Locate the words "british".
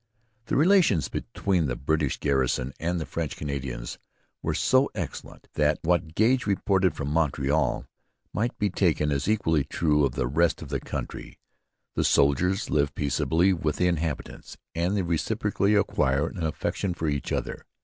1.75-2.17